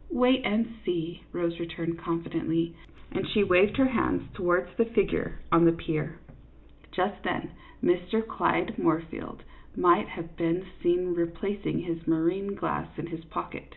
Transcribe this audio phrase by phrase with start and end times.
[0.10, 2.74] "Wait and see," Rose returned, confidently,
[3.10, 6.18] and she waved her hand towards the figure on the pier.
[6.92, 7.50] Just then
[7.84, 8.26] Mr.
[8.26, 9.42] Clyde Moorfield
[9.76, 13.76] might have been seen replacing his marine glass in his pocket.